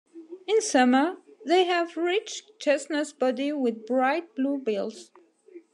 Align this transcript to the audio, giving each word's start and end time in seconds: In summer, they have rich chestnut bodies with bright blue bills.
In 0.47 0.61
summer, 0.63 1.17
they 1.45 1.65
have 1.65 1.95
rich 1.95 2.41
chestnut 2.57 3.13
bodies 3.19 3.53
with 3.53 3.85
bright 3.85 4.33
blue 4.33 4.57
bills. 4.57 5.11